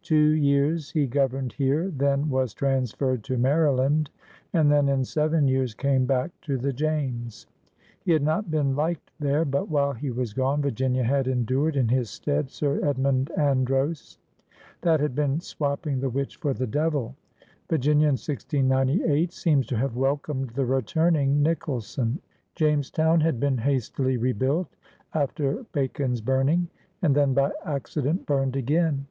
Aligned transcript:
Two 0.00 0.30
years 0.30 0.92
he 0.92 1.06
governed 1.06 1.52
here, 1.52 1.90
then 1.90 2.30
was 2.30 2.54
transferred 2.54 3.22
to 3.24 3.36
Maryland, 3.36 4.08
and 4.54 4.72
then 4.72 4.88
in 4.88 5.04
seven 5.04 5.46
years 5.48 5.74
came 5.74 6.06
back 6.06 6.30
to 6.40 6.56
the 6.56 6.72
James. 6.72 7.46
He 8.02 8.12
had 8.12 8.22
not 8.22 8.50
been 8.50 8.74
liked 8.74 9.10
there, 9.20 9.44
but 9.44 9.68
while 9.68 9.92
he 9.92 10.10
was 10.10 10.32
gone 10.32 10.62
Virginia 10.62 11.04
had 11.04 11.28
endured 11.28 11.76
in 11.76 11.88
his 11.88 12.08
stead 12.08 12.48
Sir 12.48 12.82
Edmund 12.88 13.30
Andros. 13.36 14.16
That 14.80 14.98
had 14.98 15.14
been 15.14 15.40
swapping 15.40 16.00
the 16.00 16.08
witch 16.08 16.36
for 16.36 16.54
the 16.54 16.66
devil. 16.66 17.14
Vir 17.68 17.76
ginia 17.76 18.06
in 18.06 18.16
1698 18.16 19.30
seems 19.30 19.66
to 19.66 19.76
have 19.76 19.94
welcomed 19.94 20.48
the 20.54 20.64
returning 20.64 21.42
Nicholson. 21.42 22.18
Jamestown 22.54 23.20
had 23.20 23.38
been 23.38 23.58
hastily 23.58 24.16
rebuilt, 24.16 24.74
after 25.12 25.66
Ba 25.74 25.86
con's 25.88 26.22
burning, 26.22 26.68
and 27.02 27.14
then 27.14 27.34
by 27.34 27.50
accident 27.66 28.24
burned 28.24 28.56
again. 28.56 29.04